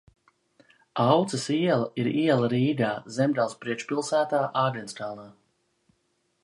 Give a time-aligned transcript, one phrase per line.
[1.03, 5.33] Auces iela ir iela Rīgā, Zemgales priekšpilsētā, Āgenskalnā.